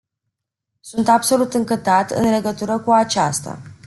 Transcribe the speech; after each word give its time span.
Sunt 0.79 1.07
absolut 1.07 1.53
încântat 1.53 2.11
în 2.11 2.29
legătură 2.29 2.79
cu 2.79 2.91
aceasta. 2.91 3.59